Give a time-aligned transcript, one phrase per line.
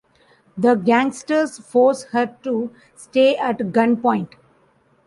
[0.57, 4.31] The gangsters force her to stay at gunpoint.